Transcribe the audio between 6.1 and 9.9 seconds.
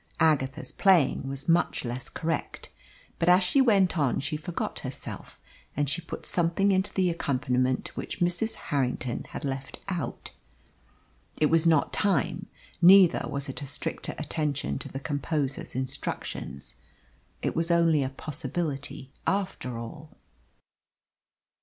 something into the accompaniment which Mrs. Harrington had left